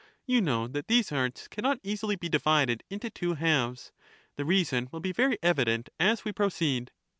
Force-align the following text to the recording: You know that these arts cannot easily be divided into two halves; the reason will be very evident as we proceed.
You 0.25 0.41
know 0.41 0.67
that 0.67 0.87
these 0.87 1.11
arts 1.11 1.47
cannot 1.47 1.79
easily 1.83 2.15
be 2.15 2.27
divided 2.27 2.83
into 2.89 3.11
two 3.11 3.35
halves; 3.35 3.91
the 4.35 4.45
reason 4.45 4.89
will 4.91 4.99
be 4.99 5.11
very 5.11 5.37
evident 5.43 5.89
as 5.99 6.25
we 6.25 6.31
proceed. 6.31 6.89